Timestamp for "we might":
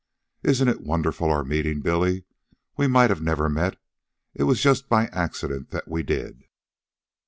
2.75-3.15